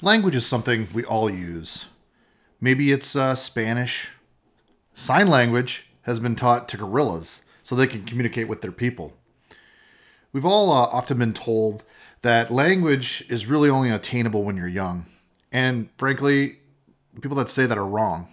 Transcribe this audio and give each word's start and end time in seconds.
Language 0.00 0.36
is 0.36 0.46
something 0.46 0.86
we 0.94 1.02
all 1.04 1.28
use. 1.28 1.86
Maybe 2.60 2.92
it's 2.92 3.16
uh, 3.16 3.34
Spanish. 3.34 4.10
Sign 4.94 5.26
language 5.26 5.90
has 6.02 6.20
been 6.20 6.36
taught 6.36 6.68
to 6.68 6.76
gorillas 6.76 7.42
so 7.64 7.74
they 7.74 7.88
can 7.88 8.04
communicate 8.04 8.46
with 8.46 8.62
their 8.62 8.70
people. 8.70 9.14
We've 10.32 10.46
all 10.46 10.70
uh, 10.70 10.84
often 10.92 11.18
been 11.18 11.34
told 11.34 11.82
that 12.22 12.48
language 12.48 13.24
is 13.28 13.46
really 13.46 13.68
only 13.68 13.90
attainable 13.90 14.44
when 14.44 14.56
you're 14.56 14.68
young. 14.68 15.06
And 15.50 15.88
frankly, 15.98 16.60
people 17.20 17.36
that 17.36 17.50
say 17.50 17.66
that 17.66 17.76
are 17.76 17.84
wrong. 17.84 18.28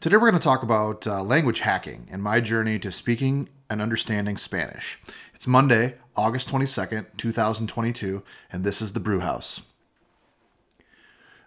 Today 0.00 0.16
we're 0.16 0.30
going 0.30 0.34
to 0.34 0.44
talk 0.44 0.62
about 0.62 1.06
uh, 1.06 1.22
language 1.22 1.60
hacking 1.60 2.06
and 2.10 2.22
my 2.22 2.38
journey 2.38 2.78
to 2.80 2.92
speaking 2.92 3.48
and 3.70 3.80
understanding 3.80 4.36
Spanish. 4.36 5.00
It's 5.32 5.46
Monday, 5.46 5.94
August 6.16 6.50
22nd, 6.50 7.06
2022, 7.16 8.22
and 8.52 8.62
this 8.62 8.82
is 8.82 8.92
the 8.92 9.00
Brewhaus. 9.00 9.62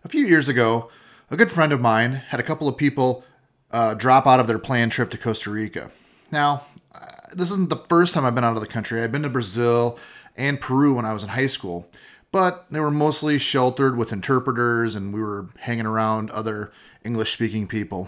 A 0.05 0.07
few 0.07 0.27
years 0.27 0.47
ago, 0.47 0.91
a 1.31 1.35
good 1.35 1.49
friend 1.49 1.71
of 1.71 1.81
mine 1.81 2.13
had 2.27 2.39
a 2.39 2.43
couple 2.43 2.67
of 2.67 2.77
people 2.77 3.23
uh, 3.71 3.95
drop 3.95 4.27
out 4.27 4.39
of 4.39 4.45
their 4.45 4.59
planned 4.59 4.91
trip 4.91 5.09
to 5.09 5.17
Costa 5.17 5.49
Rica. 5.49 5.89
Now, 6.31 6.63
uh, 6.93 7.07
this 7.33 7.49
isn't 7.49 7.69
the 7.69 7.83
first 7.89 8.13
time 8.13 8.23
I've 8.23 8.35
been 8.35 8.43
out 8.43 8.55
of 8.55 8.61
the 8.61 8.67
country. 8.67 9.01
I've 9.01 9.11
been 9.11 9.23
to 9.23 9.29
Brazil 9.29 9.97
and 10.37 10.61
Peru 10.61 10.93
when 10.93 11.05
I 11.05 11.13
was 11.13 11.23
in 11.23 11.29
high 11.29 11.47
school, 11.47 11.89
but 12.31 12.67
they 12.69 12.79
were 12.79 12.91
mostly 12.91 13.39
sheltered 13.39 13.97
with 13.97 14.13
interpreters 14.13 14.93
and 14.93 15.11
we 15.11 15.19
were 15.19 15.47
hanging 15.61 15.87
around 15.87 16.29
other 16.29 16.71
English 17.03 17.33
speaking 17.33 17.65
people. 17.65 18.07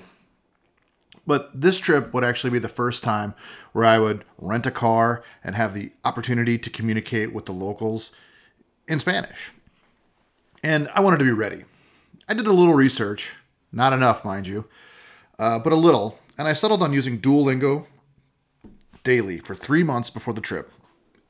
But 1.26 1.50
this 1.59 1.80
trip 1.80 2.14
would 2.14 2.23
actually 2.23 2.52
be 2.52 2.59
the 2.59 2.70
first 2.70 3.02
time 3.02 3.34
where 3.72 3.86
I 3.86 3.98
would 3.98 4.23
rent 4.38 4.68
a 4.68 4.72
car 4.72 5.23
and 5.44 5.56
have 5.56 5.73
the 5.73 5.94
opportunity 6.06 6.59
to 6.59 6.70
communicate 6.70 7.34
with 7.34 7.45
the 7.45 7.54
locals 7.54 8.12
in 8.88 9.00
Spanish. 9.00 9.50
And 10.62 10.90
I 10.94 11.00
wanted 11.00 11.18
to 11.18 11.26
be 11.26 11.32
ready. 11.32 11.64
I 12.30 12.34
did 12.34 12.45
a 12.45 12.52
little 12.52 12.73
research, 12.73 13.31
not 13.72 13.94
enough, 13.94 14.26
mind 14.26 14.48
you, 14.48 14.66
uh, 15.39 15.59
but 15.59 15.72
a 15.72 15.78
little, 15.78 16.20
and 16.38 16.45
I 16.45 16.52
settled 16.52 16.84
on 16.84 16.92
using 16.92 17.22
Duolingo 17.22 17.86
daily 19.03 19.39
for 19.39 19.56
three 19.56 19.81
months 19.81 20.09
before 20.09 20.34
the 20.34 20.42
trip. 20.42 20.69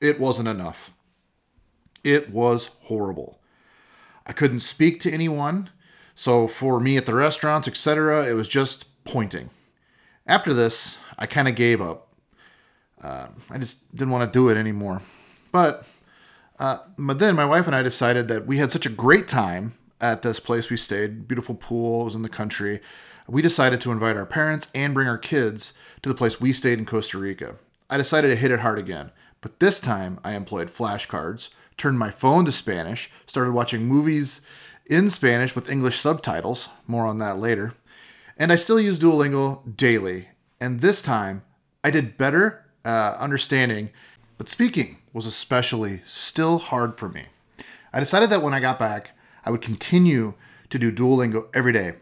It 0.02 0.20
wasn't 0.20 0.48
enough. 0.48 0.92
It 2.04 2.32
was 2.32 2.72
horrible. 2.86 3.40
I 4.26 4.34
couldn't 4.34 4.62
speak 4.62 5.00
to 5.02 5.12
anyone, 5.12 5.70
so 6.16 6.48
for 6.48 6.80
me 6.80 6.98
at 6.98 7.06
the 7.06 7.14
restaurants, 7.14 7.68
etc., 7.68 8.26
it 8.26 8.34
was 8.34 8.48
just 8.48 9.04
pointing. 9.04 9.52
After 10.26 10.52
this, 10.52 10.98
I 11.20 11.28
kind 11.28 11.48
of 11.48 11.54
gave 11.54 11.80
up. 11.80 12.08
Uh, 13.00 13.28
I 13.52 13.60
just 13.60 13.96
didn't 13.96 14.12
want 14.12 14.32
to 14.32 14.36
do 14.36 14.50
it 14.50 14.58
anymore. 14.58 15.04
But, 15.52 15.88
uh, 16.58 16.80
but 16.98 17.20
then 17.20 17.36
my 17.36 17.46
wife 17.46 17.68
and 17.68 17.76
I 17.76 17.84
decided 17.84 18.28
that 18.30 18.48
we 18.48 18.58
had 18.58 18.72
such 18.72 18.88
a 18.88 18.90
great 18.90 19.28
time 19.28 19.74
at 20.00 20.22
this 20.22 20.40
place 20.40 20.70
we 20.70 20.78
stayed. 20.78 21.28
Beautiful 21.28 21.56
pool, 21.56 22.02
it 22.02 22.06
was 22.06 22.16
in 22.16 22.22
the 22.22 22.30
country. 22.30 22.82
We 23.28 23.42
decided 23.42 23.82
to 23.82 23.92
invite 23.92 24.16
our 24.16 24.26
parents 24.26 24.72
and 24.74 24.94
bring 24.94 25.08
our 25.08 25.18
kids 25.18 25.74
to 26.02 26.10
the 26.10 26.16
place 26.16 26.40
we 26.40 26.54
stayed 26.54 26.80
in 26.80 26.86
Costa 26.86 27.18
Rica. 27.18 27.56
I 27.90 27.98
decided 27.98 28.30
to 28.30 28.36
hit 28.36 28.52
it 28.52 28.62
hard 28.62 28.80
again, 28.80 29.12
but 29.42 29.60
this 29.60 29.80
time 29.80 30.20
I 30.24 30.34
employed 30.34 30.74
flashcards, 30.74 31.54
turned 31.78 32.00
my 32.00 32.12
phone 32.12 32.46
to 32.46 32.52
Spanish, 32.52 33.12
started 33.26 33.52
watching 33.52 33.86
movies 33.86 34.48
in 34.86 35.10
Spanish 35.10 35.56
with 35.56 35.72
English 35.72 36.00
subtitles, 36.00 36.70
more 36.86 37.06
on 37.06 37.18
that 37.18 37.40
later, 37.40 37.74
and 38.38 38.52
I 38.52 38.56
still 38.56 38.80
use 38.80 39.00
Duolingo 39.00 39.76
daily. 39.76 40.30
And 40.60 40.80
this 40.80 41.02
time 41.02 41.44
I 41.84 41.92
did 41.92 42.18
better 42.18 42.66
uh, 42.86 43.16
understanding, 43.20 43.90
but 44.38 44.50
speaking 44.50 44.98
was 45.14 45.26
especially 45.26 46.02
still 46.06 46.58
hard 46.60 46.98
for 46.98 47.10
me. 47.10 47.26
I 47.92 48.00
decided 48.00 48.30
that 48.30 48.42
when 48.42 48.54
I 48.54 48.60
got 48.60 48.80
back, 48.80 49.17
I 49.48 49.50
would 49.50 49.62
continue 49.62 50.34
to 50.70 50.78
do 50.78 50.92
Duolingo 50.92 51.48
every 51.54 51.72
day. 51.72 51.94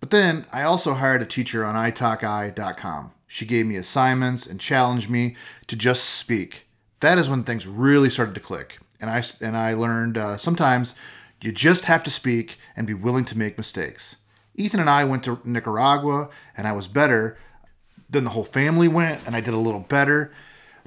But 0.00 0.08
then 0.08 0.46
I 0.50 0.62
also 0.62 0.94
hired 0.94 1.20
a 1.20 1.26
teacher 1.26 1.62
on 1.62 1.74
italki.com. 1.74 3.12
She 3.26 3.44
gave 3.44 3.66
me 3.66 3.76
assignments 3.76 4.46
and 4.46 4.58
challenged 4.58 5.10
me 5.10 5.36
to 5.66 5.76
just 5.76 6.04
speak. 6.04 6.66
That 7.00 7.18
is 7.18 7.28
when 7.28 7.44
things 7.44 7.66
really 7.66 8.08
started 8.08 8.34
to 8.34 8.40
click. 8.40 8.78
And 8.98 9.10
I, 9.10 9.22
and 9.42 9.58
I 9.58 9.74
learned 9.74 10.16
uh, 10.16 10.38
sometimes 10.38 10.94
you 11.42 11.52
just 11.52 11.84
have 11.84 12.02
to 12.04 12.10
speak 12.10 12.56
and 12.74 12.86
be 12.86 12.94
willing 12.94 13.26
to 13.26 13.36
make 13.36 13.58
mistakes. 13.58 14.16
Ethan 14.54 14.80
and 14.80 14.88
I 14.88 15.04
went 15.04 15.22
to 15.24 15.38
Nicaragua, 15.44 16.30
and 16.56 16.66
I 16.66 16.72
was 16.72 16.86
better. 16.86 17.36
Then 18.08 18.24
the 18.24 18.30
whole 18.30 18.44
family 18.44 18.88
went, 18.88 19.26
and 19.26 19.36
I 19.36 19.42
did 19.42 19.52
a 19.52 19.58
little 19.58 19.80
better. 19.80 20.32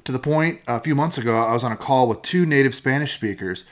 To 0.06 0.10
the 0.10 0.18
point, 0.18 0.60
a 0.66 0.80
few 0.80 0.96
months 0.96 1.18
ago, 1.18 1.38
I 1.38 1.52
was 1.52 1.62
on 1.62 1.70
a 1.70 1.76
call 1.76 2.08
with 2.08 2.22
two 2.22 2.44
native 2.46 2.74
Spanish 2.74 3.14
speakers 3.14 3.62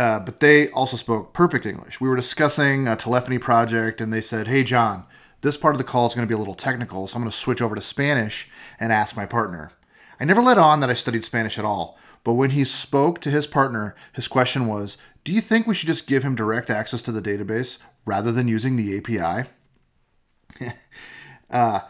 uh, 0.00 0.18
but 0.18 0.40
they 0.40 0.70
also 0.70 0.96
spoke 0.96 1.34
perfect 1.34 1.66
English. 1.66 2.00
We 2.00 2.08
were 2.08 2.16
discussing 2.16 2.88
a 2.88 2.96
telephony 2.96 3.36
project, 3.36 4.00
and 4.00 4.10
they 4.10 4.22
said, 4.22 4.46
Hey, 4.46 4.64
John, 4.64 5.04
this 5.42 5.58
part 5.58 5.74
of 5.74 5.78
the 5.78 5.84
call 5.84 6.06
is 6.06 6.14
going 6.14 6.26
to 6.26 6.28
be 6.28 6.34
a 6.34 6.38
little 6.38 6.54
technical, 6.54 7.06
so 7.06 7.16
I'm 7.16 7.22
going 7.22 7.30
to 7.30 7.36
switch 7.36 7.60
over 7.60 7.74
to 7.74 7.82
Spanish 7.82 8.48
and 8.78 8.94
ask 8.94 9.14
my 9.14 9.26
partner. 9.26 9.72
I 10.18 10.24
never 10.24 10.40
let 10.40 10.56
on 10.56 10.80
that 10.80 10.88
I 10.88 10.94
studied 10.94 11.22
Spanish 11.22 11.58
at 11.58 11.66
all, 11.66 11.98
but 12.24 12.32
when 12.32 12.50
he 12.50 12.64
spoke 12.64 13.20
to 13.20 13.30
his 13.30 13.46
partner, 13.46 13.94
his 14.14 14.26
question 14.26 14.66
was, 14.66 14.96
Do 15.22 15.34
you 15.34 15.42
think 15.42 15.66
we 15.66 15.74
should 15.74 15.88
just 15.88 16.06
give 16.06 16.22
him 16.22 16.34
direct 16.34 16.70
access 16.70 17.02
to 17.02 17.12
the 17.12 17.20
database 17.20 17.76
rather 18.06 18.32
than 18.32 18.48
using 18.48 18.76
the 18.76 18.96
API? 18.96 19.50
uh, 21.50 21.80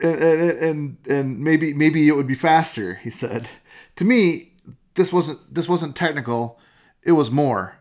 and, 0.00 0.22
and 0.22 0.96
and 1.06 1.40
maybe 1.40 1.74
maybe 1.74 2.08
it 2.08 2.16
would 2.16 2.26
be 2.26 2.34
faster, 2.34 2.94
he 2.94 3.10
said. 3.10 3.50
To 3.96 4.04
me, 4.06 4.54
this 4.94 5.12
wasn't 5.12 5.54
this 5.54 5.68
wasn't 5.68 5.94
technical 5.94 6.58
it 7.06 7.12
was 7.12 7.30
more 7.30 7.78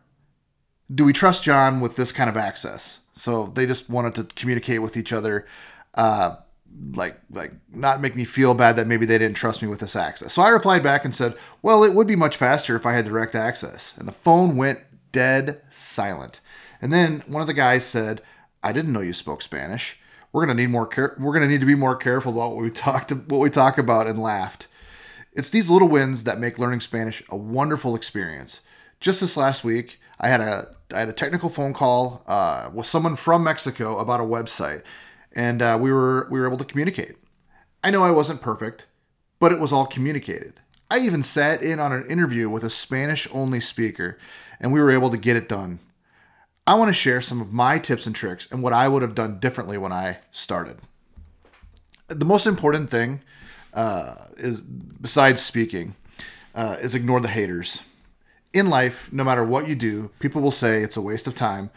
do 0.94 1.04
we 1.04 1.14
trust 1.14 1.44
John 1.44 1.82
with 1.82 1.96
this 1.96 2.12
kind 2.12 2.30
of 2.30 2.38
access? 2.38 3.02
So 3.14 3.52
they 3.56 3.66
just 3.66 3.90
wanted 3.90 4.16
to 4.16 4.36
communicate 4.36 4.82
with 4.82 4.98
each 4.98 5.14
other, 5.14 5.48
uh, 5.96 6.36
like 6.94 7.20
like 7.32 7.54
not 7.74 8.02
make 8.02 8.16
me 8.16 8.26
feel 8.26 8.54
bad 8.54 8.76
that 8.76 8.88
maybe 8.88 9.06
they 9.06 9.18
didn't 9.18 9.38
trust 9.38 9.62
me 9.62 9.68
with 9.68 9.80
this 9.80 9.96
access. 9.96 10.34
So 10.34 10.42
I 10.42 10.50
replied 10.50 10.84
back 10.84 11.06
and 11.06 11.16
said, 11.16 11.36
"Well, 11.62 11.84
it 11.84 11.94
would 11.94 12.08
be 12.08 12.16
much 12.16 12.36
faster 12.36 12.76
if 12.76 12.86
I 12.86 12.94
had 12.94 13.06
direct 13.06 13.34
access." 13.34 13.98
And 13.98 14.08
the 14.08 14.12
phone 14.12 14.58
went 14.58 14.80
dead 15.12 15.62
silent. 15.70 16.42
And 16.82 16.92
then 16.92 17.24
one 17.28 17.42
of 17.42 17.48
the 17.48 17.54
guys 17.54 17.86
said, 17.86 18.22
"I 18.62 18.74
didn't 18.74 18.92
know 18.92 19.00
you 19.00 19.14
spoke 19.14 19.42
Spanish. 19.42 20.00
We're 20.34 20.46
gonna 20.46 20.62
need 20.62 20.70
more 20.70 20.86
care. 20.86 21.16
We're 21.18 21.34
gonna 21.34 21.48
need 21.48 21.62
to 21.62 21.66
be 21.66 21.76
more 21.76 21.96
careful 21.96 22.34
about 22.34 22.56
what 22.56 22.64
we 22.64 22.70
talked 22.72 23.12
what 23.12 23.40
we 23.40 23.50
talk 23.50 23.78
about." 23.78 24.08
And 24.08 24.22
laughed. 24.22 24.68
It's 25.32 25.50
these 25.50 25.70
little 25.70 25.90
wins 25.90 26.26
that 26.26 26.40
make 26.40 26.60
learning 26.60 26.82
Spanish 26.82 27.24
a 27.30 27.36
wonderful 27.36 27.96
experience 27.96 28.62
just 29.00 29.22
this 29.22 29.38
last 29.38 29.64
week, 29.64 30.00
I 30.20 30.30
had 30.30 30.42
a 30.42 30.76
I 30.94 31.00
had 31.00 31.10
a 31.10 31.14
technical 31.14 31.50
phone 31.50 31.74
call 31.74 32.24
uh, 32.28 32.70
with 32.74 32.88
someone 32.88 33.16
from 33.16 33.44
Mexico 33.44 33.98
about 33.98 34.20
a 34.20 34.24
website, 34.24 34.84
and 35.34 35.62
uh, 35.62 35.78
we 35.80 35.92
were 35.92 36.28
we 36.30 36.40
were 36.40 36.48
able 36.48 36.58
to 36.58 36.66
communicate. 36.66 37.16
I 37.84 37.92
know 37.92 38.04
I 38.04 38.12
wasn't 38.12 38.42
perfect, 38.42 38.86
but 39.40 39.52
it 39.52 39.60
was 39.60 39.72
all 39.72 39.86
communicated. 39.86 40.60
I 40.90 41.00
even 41.00 41.24
sat 41.24 41.62
in 41.62 41.80
on 41.80 41.92
an 41.92 42.10
interview 42.10 42.50
with 42.50 42.64
a 42.64 42.70
Spanish 42.70 43.28
only 43.34 43.60
speaker, 43.60 44.18
and 44.60 44.72
we 44.72 44.80
were 44.80 44.92
able 44.92 45.10
to 45.10 45.18
get 45.18 45.36
it 45.36 45.50
done. 45.50 45.80
I 46.68 46.76
want 46.76 46.90
to 46.90 46.94
share 46.94 47.22
some 47.22 47.42
of 47.42 47.54
my 47.54 47.78
tips 47.78 48.08
and 48.08 48.16
tricks 48.16 48.52
and 48.52 48.64
what 48.64 48.74
I 48.74 48.88
would 48.88 49.02
have 49.02 49.14
done 49.14 49.40
differently 49.40 49.78
when 49.78 49.92
I 49.92 50.18
started. 50.32 50.78
The 52.08 52.26
most 52.26 52.48
important 52.48 52.90
thing 52.90 53.22
uh, 53.74 54.16
is, 54.38 54.62
besides 54.62 55.44
speaking, 55.44 55.96
uh, 56.56 56.78
is 56.80 56.96
ignore 56.96 57.20
the 57.20 57.28
haters 57.28 57.84
in 58.56 58.70
life, 58.70 59.10
no 59.12 59.26
matter 59.26 59.44
what 59.44 59.68
you 59.68 59.76
do, 59.76 60.12
people 60.20 60.42
will 60.42 60.50
say 60.50 60.82
it's 60.82 60.96
a 60.96 61.02
waste 61.02 61.28
of 61.28 61.36
time. 61.36 61.70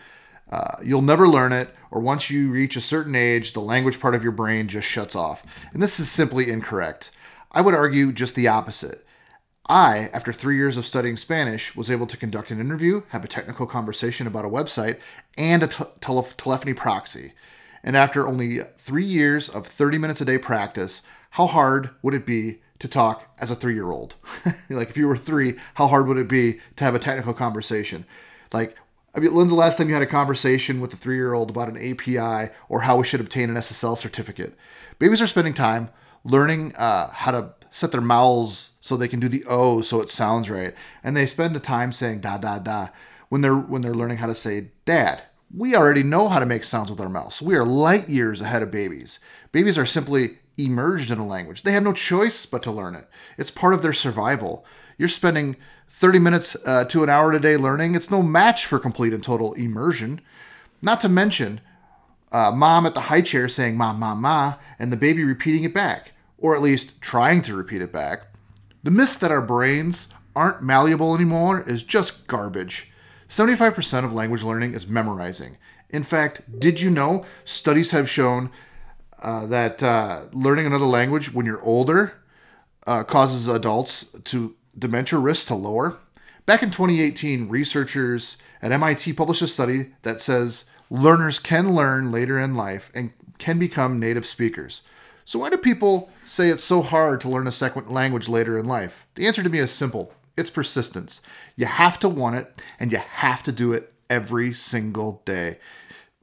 Uh, 0.48 0.76
you'll 0.82 1.02
never 1.02 1.28
learn 1.28 1.52
it, 1.52 1.74
or 1.90 2.00
once 2.00 2.30
you 2.30 2.50
reach 2.50 2.76
a 2.76 2.80
certain 2.80 3.16
age, 3.16 3.52
the 3.52 3.60
language 3.60 3.98
part 3.98 4.14
of 4.14 4.22
your 4.22 4.32
brain 4.32 4.68
just 4.68 4.86
shuts 4.86 5.16
off. 5.16 5.42
And 5.72 5.82
this 5.82 5.98
is 5.98 6.08
simply 6.08 6.48
incorrect. 6.48 7.10
I 7.50 7.62
would 7.62 7.74
argue 7.74 8.12
just 8.12 8.36
the 8.36 8.46
opposite. 8.46 9.04
I, 9.68 10.08
after 10.14 10.32
three 10.32 10.56
years 10.56 10.76
of 10.76 10.86
studying 10.86 11.16
Spanish, 11.16 11.74
was 11.74 11.90
able 11.90 12.06
to 12.06 12.16
conduct 12.16 12.52
an 12.52 12.60
interview, 12.60 13.02
have 13.08 13.24
a 13.24 13.28
technical 13.28 13.66
conversation 13.66 14.28
about 14.28 14.44
a 14.44 14.48
website, 14.48 14.98
and 15.36 15.64
a 15.64 15.66
t- 15.66 15.84
tele- 16.00 16.22
telephony 16.36 16.74
proxy. 16.74 17.32
And 17.82 17.96
after 17.96 18.26
only 18.26 18.60
three 18.78 19.04
years 19.04 19.48
of 19.48 19.66
30 19.66 19.98
minutes 19.98 20.20
a 20.20 20.24
day 20.24 20.38
practice, 20.38 21.02
how 21.30 21.48
hard 21.48 21.90
would 22.02 22.14
it 22.14 22.24
be 22.24 22.60
to 22.78 22.88
talk 22.88 23.34
as 23.38 23.50
a 23.50 23.56
three 23.56 23.74
year 23.74 23.90
old. 23.90 24.14
like 24.70 24.90
if 24.90 24.96
you 24.96 25.08
were 25.08 25.16
three, 25.16 25.56
how 25.74 25.88
hard 25.88 26.06
would 26.06 26.18
it 26.18 26.28
be 26.28 26.60
to 26.76 26.84
have 26.84 26.94
a 26.94 26.98
technical 26.98 27.34
conversation? 27.34 28.04
Like, 28.52 28.76
I 29.14 29.20
mean, 29.20 29.34
when's 29.34 29.50
the 29.50 29.56
last 29.56 29.78
time 29.78 29.88
you 29.88 29.94
had 29.94 30.02
a 30.02 30.06
conversation 30.06 30.80
with 30.80 30.92
a 30.92 30.96
three 30.96 31.16
year 31.16 31.34
old 31.34 31.50
about 31.50 31.68
an 31.68 31.76
API 31.76 32.52
or 32.68 32.82
how 32.82 32.96
we 32.96 33.04
should 33.04 33.20
obtain 33.20 33.50
an 33.50 33.56
SSL 33.56 33.96
certificate? 33.96 34.54
Babies 34.98 35.20
are 35.20 35.26
spending 35.26 35.54
time 35.54 35.90
learning 36.24 36.74
uh, 36.76 37.10
how 37.10 37.30
to 37.30 37.54
set 37.70 37.92
their 37.92 38.00
mouths 38.00 38.78
so 38.80 38.96
they 38.96 39.08
can 39.08 39.20
do 39.20 39.28
the 39.28 39.44
O 39.46 39.80
so 39.80 40.00
it 40.00 40.08
sounds 40.08 40.50
right, 40.50 40.74
and 41.02 41.16
they 41.16 41.26
spend 41.26 41.54
the 41.54 41.60
time 41.60 41.92
saying 41.92 42.20
da 42.20 42.38
da 42.38 42.58
da 42.58 42.88
when 43.28 43.40
they're 43.40 43.56
when 43.56 43.82
they're 43.82 43.94
learning 43.94 44.18
how 44.18 44.26
to 44.26 44.34
say 44.34 44.70
dad. 44.84 45.22
We 45.54 45.74
already 45.74 46.02
know 46.02 46.28
how 46.28 46.40
to 46.40 46.46
make 46.46 46.64
sounds 46.64 46.90
with 46.90 47.00
our 47.00 47.08
mouths. 47.08 47.40
We 47.40 47.56
are 47.56 47.64
light 47.64 48.08
years 48.08 48.42
ahead 48.42 48.62
of 48.62 48.70
babies. 48.70 49.18
Babies 49.50 49.78
are 49.78 49.86
simply 49.86 50.38
immersed 50.58 51.10
in 51.10 51.18
a 51.18 51.26
language. 51.26 51.62
They 51.62 51.72
have 51.72 51.82
no 51.82 51.92
choice 51.92 52.44
but 52.44 52.62
to 52.64 52.70
learn 52.70 52.94
it. 52.94 53.08
It's 53.38 53.50
part 53.50 53.74
of 53.74 53.82
their 53.82 53.92
survival. 53.92 54.66
You're 54.98 55.08
spending 55.08 55.56
30 55.90 56.18
minutes 56.18 56.56
uh, 56.66 56.84
to 56.84 57.02
an 57.02 57.08
hour 57.08 57.32
a 57.32 57.40
day 57.40 57.56
learning, 57.56 57.94
it's 57.94 58.10
no 58.10 58.22
match 58.22 58.66
for 58.66 58.78
complete 58.78 59.14
and 59.14 59.22
total 59.22 59.54
immersion. 59.54 60.20
Not 60.82 61.00
to 61.00 61.08
mention, 61.08 61.60
uh, 62.30 62.50
mom 62.50 62.84
at 62.84 62.94
the 62.94 63.02
high 63.02 63.22
chair 63.22 63.48
saying 63.48 63.76
ma, 63.76 63.92
ma, 63.92 64.14
ma, 64.14 64.54
and 64.78 64.92
the 64.92 64.96
baby 64.96 65.24
repeating 65.24 65.64
it 65.64 65.72
back, 65.72 66.12
or 66.36 66.54
at 66.54 66.62
least 66.62 67.00
trying 67.00 67.42
to 67.42 67.56
repeat 67.56 67.80
it 67.80 67.92
back. 67.92 68.26
The 68.82 68.90
myth 68.90 69.18
that 69.20 69.30
our 69.30 69.42
brains 69.42 70.08
aren't 70.36 70.62
malleable 70.62 71.14
anymore 71.14 71.62
is 71.66 71.82
just 71.82 72.26
garbage. 72.26 72.92
75% 73.28 74.04
of 74.04 74.14
language 74.14 74.42
learning 74.42 74.74
is 74.74 74.86
memorizing. 74.86 75.56
In 75.90 76.04
fact, 76.04 76.60
did 76.60 76.80
you 76.80 76.90
know 76.90 77.24
studies 77.44 77.90
have 77.90 78.08
shown 78.08 78.50
uh, 79.20 79.46
that 79.46 79.82
uh, 79.82 80.24
learning 80.32 80.66
another 80.66 80.84
language 80.84 81.32
when 81.32 81.46
you're 81.46 81.62
older 81.62 82.14
uh, 82.86 83.04
causes 83.04 83.48
adults 83.48 84.12
to 84.24 84.54
dementia 84.78 85.18
risk 85.18 85.48
to 85.48 85.54
lower? 85.54 85.98
Back 86.46 86.62
in 86.62 86.70
2018, 86.70 87.48
researchers 87.48 88.38
at 88.62 88.72
MIT 88.72 89.12
published 89.12 89.42
a 89.42 89.48
study 89.48 89.92
that 90.02 90.20
says 90.20 90.64
learners 90.90 91.38
can 91.38 91.74
learn 91.74 92.10
later 92.10 92.38
in 92.38 92.54
life 92.54 92.90
and 92.94 93.12
can 93.38 93.58
become 93.58 94.00
native 94.00 94.26
speakers. 94.26 94.82
So, 95.24 95.40
why 95.40 95.50
do 95.50 95.58
people 95.58 96.10
say 96.24 96.48
it's 96.48 96.64
so 96.64 96.80
hard 96.80 97.20
to 97.20 97.28
learn 97.28 97.46
a 97.46 97.52
second 97.52 97.90
language 97.90 98.28
later 98.28 98.58
in 98.58 98.64
life? 98.64 99.06
The 99.14 99.26
answer 99.26 99.42
to 99.42 99.50
me 99.50 99.58
is 99.58 99.70
simple 99.70 100.12
it's 100.38 100.50
persistence. 100.50 101.20
You 101.56 101.66
have 101.66 101.98
to 101.98 102.08
want 102.08 102.36
it, 102.36 102.62
and 102.78 102.92
you 102.92 102.98
have 102.98 103.42
to 103.42 103.52
do 103.52 103.72
it 103.72 103.92
every 104.08 104.54
single 104.54 105.20
day. 105.24 105.58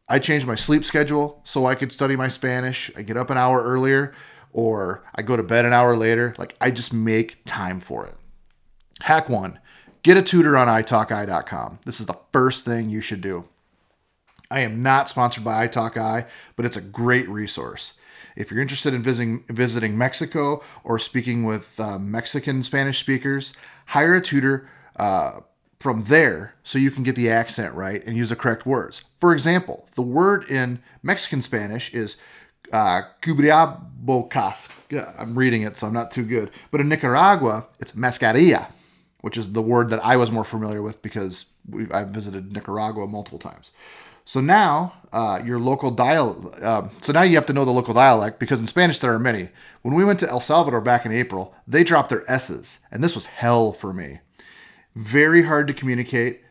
I 0.08 0.20
changed 0.20 0.48
my 0.48 0.56
sleep 0.56 0.84
schedule 0.84 1.42
so 1.44 1.66
I 1.66 1.76
could 1.76 1.92
study 1.92 2.16
my 2.16 2.28
Spanish. 2.28 2.92
I 2.96 3.02
get 3.02 3.18
up 3.18 3.30
an 3.30 3.38
hour 3.38 3.64
earlier, 3.64 4.14
or 4.54 5.04
I 5.16 5.22
go 5.22 5.36
to 5.36 5.44
bed 5.44 5.66
an 5.66 5.74
hour 5.74 5.96
later. 5.96 6.36
Like, 6.38 6.56
I 6.62 6.72
just 6.72 6.94
make 6.94 7.44
time 7.46 7.80
for 7.80 8.06
it. 8.06 8.16
Hack 9.02 9.30
one 9.30 9.60
get 10.06 10.18
a 10.18 10.22
tutor 10.22 10.56
on 10.56 10.68
italki.com. 10.68 11.80
This 11.84 12.00
is 12.00 12.06
the 12.06 12.18
first 12.32 12.64
thing 12.64 12.90
you 12.90 13.02
should 13.02 13.22
do. 13.22 13.46
I 14.52 14.60
am 14.60 14.80
not 14.80 15.10
sponsored 15.10 15.44
by 15.44 15.68
italki, 15.68 16.28
but 16.56 16.64
it's 16.64 16.78
a 16.78 16.82
great 16.82 17.28
resource. 17.28 17.98
If 18.36 18.52
you're 18.52 18.62
interested 18.62 18.94
in 18.94 19.02
visiting, 19.02 19.44
visiting 19.50 19.98
Mexico 19.98 20.62
or 20.84 21.00
speaking 21.00 21.44
with 21.44 21.80
uh, 21.80 21.98
Mexican 21.98 22.62
Spanish 22.62 23.00
speakers, 23.00 23.56
hire 23.88 24.16
a 24.16 24.22
tutor 24.22 24.70
uh, 24.98 25.40
from 25.80 26.04
there 26.06 26.56
so 26.64 26.80
you 26.80 26.92
can 26.92 27.04
get 27.04 27.16
the 27.16 27.30
accent 27.30 27.76
right 27.76 28.04
and 28.06 28.18
use 28.18 28.30
the 28.30 28.36
correct 28.36 28.66
words. 28.66 29.04
For 29.20 29.34
example, 29.34 29.88
the 29.96 30.02
word 30.02 30.50
in 30.50 30.80
Mexican 31.04 31.42
Spanish 31.42 31.94
is 31.94 32.18
uh, 32.72 33.04
cubrebocas. 33.22 34.72
I'm 35.20 35.38
reading 35.38 35.62
it, 35.62 35.78
so 35.78 35.88
I'm 35.88 35.94
not 35.94 36.12
too 36.12 36.24
good. 36.24 36.52
But 36.72 36.82
in 36.82 36.90
Nicaragua, 36.90 37.68
it's 37.80 37.92
mascarilla, 37.94 38.68
which 39.22 39.38
is 39.38 39.54
the 39.54 39.62
word 39.62 39.90
that 39.90 40.04
I 40.04 40.18
was 40.18 40.32
more 40.32 40.44
familiar 40.44 40.82
with 40.82 41.02
because 41.02 41.54
I've 41.92 42.10
visited 42.10 42.54
Nicaragua 42.54 43.08
multiple 43.08 43.40
times. 43.40 43.72
So 44.28 44.42
now 44.42 44.94
uh, 45.14 45.40
your 45.46 45.60
local 45.60 45.92
dial. 45.92 46.52
Uh, 46.60 46.90
so 47.02 47.14
now 47.14 47.22
you 47.22 47.36
have 47.36 47.46
to 47.46 47.54
know 47.54 47.64
the 47.64 47.72
local 47.72 47.94
dialect 47.94 48.40
because 48.40 48.60
in 48.60 48.68
Spanish 48.68 49.00
there 49.00 49.14
are 49.14 49.20
many. 49.20 49.50
When 49.84 49.94
we 49.94 50.04
went 50.04 50.20
to 50.22 50.30
El 50.30 50.40
Salvador 50.40 50.82
back 50.82 51.06
in 51.06 51.12
April, 51.12 51.54
they 51.68 51.84
dropped 51.84 52.10
their 52.10 52.30
s's, 52.30 52.80
and 52.92 53.04
this 53.04 53.14
was 53.14 53.28
hell 53.28 53.72
for 53.72 53.94
me. 53.94 54.20
Very 54.96 55.44
hard 55.44 55.68
to 55.68 55.74
communicate, 55.74 56.42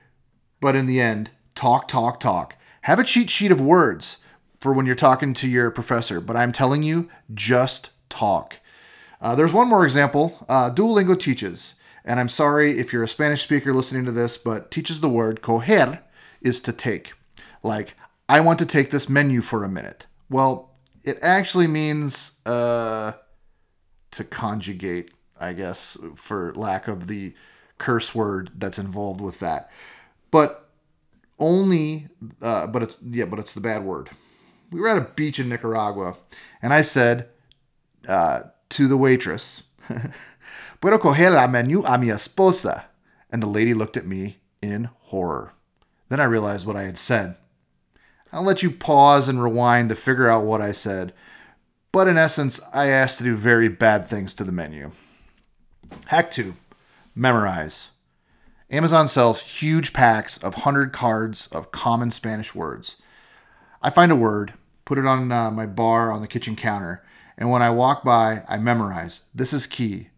but 0.60 0.76
in 0.76 0.84
the 0.86 1.00
end, 1.00 1.30
talk, 1.54 1.88
talk, 1.88 2.20
talk. 2.20 2.56
Have 2.82 2.98
a 2.98 3.04
cheat 3.04 3.30
sheet 3.30 3.50
of 3.50 3.60
words 3.60 4.18
for 4.60 4.72
when 4.72 4.84
you're 4.84 4.94
talking 4.94 5.32
to 5.34 5.48
your 5.48 5.70
professor, 5.70 6.20
but 6.20 6.36
I'm 6.36 6.52
telling 6.52 6.82
you, 6.82 7.08
just 7.32 7.90
talk. 8.10 8.58
Uh, 9.20 9.34
there's 9.34 9.54
one 9.54 9.68
more 9.68 9.84
example. 9.84 10.44
Uh, 10.46 10.70
Duolingo 10.70 11.18
teaches, 11.18 11.74
and 12.04 12.20
I'm 12.20 12.28
sorry 12.28 12.78
if 12.78 12.92
you're 12.92 13.02
a 13.02 13.08
Spanish 13.08 13.42
speaker 13.42 13.72
listening 13.72 14.04
to 14.04 14.12
this, 14.12 14.36
but 14.36 14.70
teaches 14.70 15.00
the 15.00 15.08
word 15.08 15.40
coger 15.40 16.00
is 16.42 16.60
to 16.60 16.72
take. 16.72 17.14
Like, 17.62 17.94
I 18.28 18.40
want 18.40 18.58
to 18.58 18.66
take 18.66 18.90
this 18.90 19.08
menu 19.08 19.40
for 19.40 19.64
a 19.64 19.68
minute. 19.70 20.06
Well, 20.28 20.74
it 21.02 21.18
actually 21.22 21.66
means 21.66 22.44
uh, 22.44 23.12
to 24.10 24.24
conjugate, 24.24 25.12
I 25.40 25.54
guess, 25.54 25.96
for 26.14 26.52
lack 26.54 26.88
of 26.88 27.06
the 27.06 27.34
curse 27.78 28.14
word 28.14 28.50
that's 28.54 28.78
involved 28.78 29.20
with 29.20 29.40
that. 29.40 29.70
But 30.30 30.68
only, 31.38 32.08
uh, 32.40 32.66
but 32.66 32.82
it's, 32.82 33.02
yeah, 33.02 33.24
but 33.24 33.38
it's 33.38 33.54
the 33.54 33.60
bad 33.60 33.84
word. 33.84 34.10
We 34.70 34.80
were 34.80 34.88
at 34.88 34.98
a 34.98 35.12
beach 35.14 35.38
in 35.38 35.48
Nicaragua, 35.48 36.16
and 36.62 36.72
I 36.72 36.82
said 36.82 37.28
uh, 38.08 38.42
to 38.70 38.88
the 38.88 38.96
waitress, 38.96 39.64
Puedo 40.80 40.98
coger 40.98 41.32
la 41.32 41.46
menu 41.46 41.82
a 41.84 41.96
mi 41.96 42.08
esposa? 42.08 42.84
And 43.30 43.42
the 43.42 43.46
lady 43.46 43.74
looked 43.74 43.96
at 43.96 44.06
me 44.06 44.38
in 44.60 44.90
horror. 45.00 45.54
Then 46.08 46.20
I 46.20 46.24
realized 46.24 46.66
what 46.66 46.76
I 46.76 46.82
had 46.82 46.98
said. 46.98 47.36
I'll 48.32 48.42
let 48.42 48.62
you 48.62 48.70
pause 48.70 49.28
and 49.28 49.42
rewind 49.42 49.88
to 49.88 49.96
figure 49.96 50.28
out 50.28 50.44
what 50.44 50.60
I 50.60 50.72
said. 50.72 51.14
But 51.90 52.08
in 52.08 52.18
essence, 52.18 52.60
I 52.72 52.88
asked 52.88 53.18
to 53.18 53.24
do 53.24 53.36
very 53.36 53.68
bad 53.68 54.06
things 54.06 54.34
to 54.34 54.44
the 54.44 54.52
menu. 54.52 54.90
Hack 56.06 56.30
2 56.30 56.54
Memorize. 57.14 57.90
Amazon 58.70 59.06
sells 59.06 59.60
huge 59.60 59.92
packs 59.92 60.36
of 60.36 60.54
100 60.54 60.92
cards 60.92 61.46
of 61.48 61.70
common 61.70 62.10
Spanish 62.10 62.54
words. 62.54 63.00
I 63.82 63.90
find 63.90 64.10
a 64.10 64.16
word, 64.16 64.54
put 64.84 64.98
it 64.98 65.06
on 65.06 65.30
uh, 65.30 65.50
my 65.50 65.66
bar 65.66 66.10
on 66.10 66.22
the 66.22 66.28
kitchen 66.28 66.56
counter, 66.56 67.04
and 67.36 67.50
when 67.50 67.62
I 67.62 67.70
walk 67.70 68.04
by, 68.04 68.42
I 68.48 68.58
memorize. 68.58 69.26
This 69.34 69.52
is 69.52 69.66
key. 69.66 70.08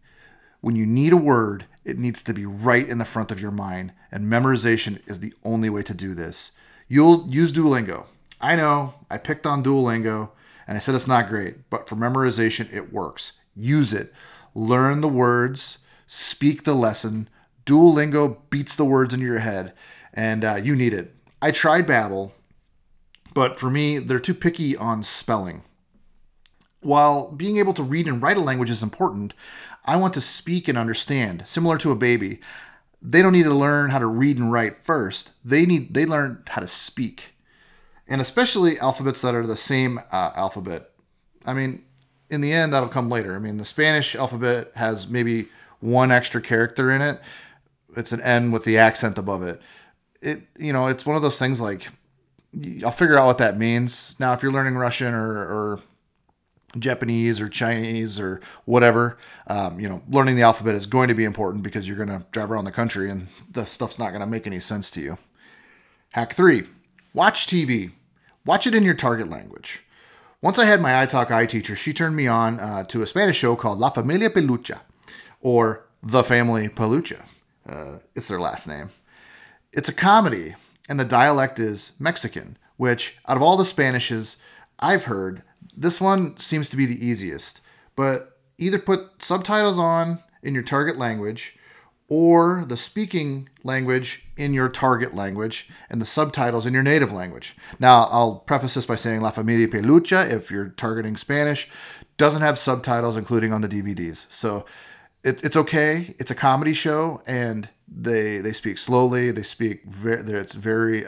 When 0.61 0.75
you 0.75 0.85
need 0.85 1.13
a 1.13 1.17
word, 1.17 1.65
it 1.83 1.99
needs 1.99 2.23
to 2.23 2.33
be 2.33 2.45
right 2.45 2.87
in 2.87 2.97
the 2.97 3.05
front 3.05 3.31
of 3.31 3.39
your 3.39 3.51
mind, 3.51 3.93
and 4.11 4.31
memorization 4.31 5.07
is 5.07 5.19
the 5.19 5.33
only 5.43 5.69
way 5.69 5.83
to 5.83 5.93
do 5.93 6.13
this. 6.13 6.51
You'll 6.87 7.27
use 7.27 7.51
Duolingo. 7.51 8.05
I 8.39 8.55
know, 8.55 8.95
I 9.09 9.17
picked 9.17 9.45
on 9.45 9.63
Duolingo 9.63 10.29
and 10.67 10.77
I 10.77 10.79
said 10.79 10.95
it's 10.95 11.07
not 11.07 11.29
great, 11.29 11.69
but 11.69 11.87
for 11.87 11.95
memorization, 11.95 12.71
it 12.73 12.91
works. 12.91 13.39
Use 13.55 13.93
it. 13.93 14.13
Learn 14.53 15.01
the 15.01 15.07
words, 15.07 15.79
speak 16.07 16.63
the 16.63 16.73
lesson. 16.73 17.29
Duolingo 17.65 18.37
beats 18.49 18.75
the 18.75 18.85
words 18.85 19.13
into 19.13 19.25
your 19.25 19.39
head, 19.39 19.73
and 20.13 20.43
uh, 20.43 20.55
you 20.55 20.75
need 20.75 20.93
it. 20.93 21.13
I 21.41 21.51
tried 21.51 21.85
Babbel, 21.85 22.31
but 23.33 23.59
for 23.59 23.69
me, 23.69 23.99
they're 23.99 24.19
too 24.19 24.33
picky 24.33 24.75
on 24.75 25.03
spelling. 25.03 25.63
While 26.81 27.31
being 27.31 27.57
able 27.57 27.73
to 27.73 27.83
read 27.83 28.07
and 28.07 28.21
write 28.21 28.37
a 28.37 28.41
language 28.41 28.69
is 28.69 28.81
important, 28.81 29.33
I 29.85 29.97
want 29.97 30.13
to 30.15 30.21
speak 30.21 30.67
and 30.67 30.77
understand, 30.77 31.43
similar 31.45 31.77
to 31.77 31.91
a 31.91 31.95
baby 31.95 32.39
they 33.01 33.21
don't 33.21 33.33
need 33.33 33.43
to 33.43 33.53
learn 33.53 33.91
how 33.91 33.99
to 33.99 34.07
read 34.07 34.37
and 34.37 34.51
write 34.51 34.85
first. 34.85 35.31
They 35.45 35.65
need 35.65 35.93
they 35.93 36.05
learn 36.05 36.43
how 36.47 36.61
to 36.61 36.67
speak, 36.67 37.35
and 38.07 38.21
especially 38.21 38.79
alphabets 38.79 39.21
that 39.21 39.35
are 39.35 39.45
the 39.45 39.57
same 39.57 39.99
uh, 40.11 40.31
alphabet. 40.35 40.91
I 41.45 41.53
mean, 41.53 41.83
in 42.29 42.41
the 42.41 42.51
end, 42.51 42.73
that'll 42.73 42.89
come 42.89 43.09
later. 43.09 43.35
I 43.35 43.39
mean, 43.39 43.57
the 43.57 43.65
Spanish 43.65 44.15
alphabet 44.15 44.71
has 44.75 45.07
maybe 45.07 45.47
one 45.79 46.11
extra 46.11 46.41
character 46.41 46.91
in 46.91 47.01
it. 47.01 47.19
It's 47.95 48.11
an 48.11 48.21
N 48.21 48.51
with 48.51 48.63
the 48.63 48.77
accent 48.77 49.17
above 49.17 49.43
it. 49.43 49.61
It 50.21 50.43
you 50.57 50.73
know 50.73 50.87
it's 50.87 51.05
one 51.05 51.15
of 51.15 51.21
those 51.21 51.39
things 51.39 51.61
like 51.61 51.87
I'll 52.83 52.91
figure 52.91 53.17
out 53.17 53.27
what 53.27 53.37
that 53.39 53.57
means. 53.57 54.15
Now, 54.19 54.33
if 54.33 54.41
you're 54.41 54.51
learning 54.51 54.75
Russian 54.77 55.13
or, 55.13 55.37
or 55.37 55.79
Japanese 56.79 57.39
or 57.39 57.49
Chinese 57.49 58.19
or 58.19 58.41
whatever, 58.65 59.17
um, 59.47 59.79
you 59.79 59.87
know, 59.87 60.01
learning 60.09 60.35
the 60.35 60.41
alphabet 60.41 60.75
is 60.75 60.85
going 60.85 61.07
to 61.07 61.13
be 61.13 61.23
important 61.23 61.63
because 61.63 61.87
you're 61.87 61.97
going 61.97 62.09
to 62.09 62.25
drive 62.31 62.51
around 62.51 62.65
the 62.65 62.71
country 62.71 63.09
and 63.09 63.27
the 63.51 63.65
stuff's 63.65 63.99
not 63.99 64.09
going 64.09 64.21
to 64.21 64.27
make 64.27 64.47
any 64.47 64.59
sense 64.59 64.89
to 64.91 65.01
you. 65.01 65.17
Hack 66.11 66.33
three 66.33 66.63
watch 67.13 67.47
TV. 67.47 67.91
Watch 68.45 68.65
it 68.65 68.73
in 68.73 68.83
your 68.83 68.93
target 68.93 69.29
language. 69.29 69.83
Once 70.41 70.57
I 70.57 70.65
had 70.65 70.79
my 70.79 71.05
iTalki 71.05 71.49
teacher, 71.49 71.75
she 71.75 71.93
turned 71.93 72.15
me 72.15 72.27
on 72.27 72.59
uh, 72.59 72.83
to 72.85 73.01
a 73.01 73.07
Spanish 73.07 73.37
show 73.37 73.55
called 73.55 73.79
La 73.79 73.89
Familia 73.89 74.29
Pelucha, 74.29 74.79
or 75.47 75.85
The 76.03 76.25
Family 76.25 76.67
Pelucha. 76.67 77.21
Uh, 77.65 77.99
it's 78.15 78.27
their 78.27 78.39
last 78.39 78.67
name. 78.67 78.89
It's 79.71 79.87
a 79.87 79.93
comedy, 79.93 80.55
and 80.89 80.99
the 80.99 81.05
dialect 81.05 81.57
is 81.57 81.93
Mexican, 81.99 82.57
which, 82.75 83.17
out 83.29 83.37
of 83.37 83.43
all 83.43 83.55
the 83.55 83.63
Spanishes 83.63 84.41
I've 84.79 85.05
heard, 85.05 85.43
this 85.75 86.01
one 86.01 86.35
seems 86.35 86.69
to 86.69 86.75
be 86.75 86.85
the 86.85 87.05
easiest, 87.05 87.61
but 87.95 88.39
either 88.57 88.77
put 88.77 89.23
subtitles 89.23 89.79
on 89.79 90.19
in 90.43 90.53
your 90.53 90.63
target 90.63 90.97
language 90.97 91.57
or 92.09 92.65
the 92.67 92.75
speaking 92.75 93.47
language 93.63 94.27
in 94.35 94.53
your 94.53 94.67
target 94.67 95.15
language 95.15 95.69
and 95.89 96.01
the 96.01 96.05
subtitles 96.05 96.65
in 96.65 96.73
your 96.73 96.83
native 96.83 97.13
language. 97.13 97.55
Now, 97.79 98.09
I'll 98.11 98.35
preface 98.35 98.73
this 98.73 98.85
by 98.85 98.95
saying 98.95 99.21
La 99.21 99.31
Familia 99.31 99.69
Pelucha, 99.69 100.29
if 100.29 100.51
you're 100.51 100.69
targeting 100.69 101.15
Spanish, 101.15 101.69
doesn't 102.17 102.41
have 102.41 102.59
subtitles 102.59 103.15
including 103.15 103.53
on 103.53 103.61
the 103.61 103.69
DVDs. 103.69 104.25
So 104.29 104.65
it, 105.23 105.43
it's 105.43 105.55
okay. 105.55 106.15
It's 106.19 106.31
a 106.31 106.35
comedy 106.35 106.73
show 106.73 107.21
and 107.25 107.69
they 107.87 108.39
they 108.39 108.53
speak 108.53 108.77
slowly. 108.77 109.31
They 109.31 109.43
speak 109.43 109.85
very, 109.85 110.21
it's 110.21 110.55
very 110.55 111.05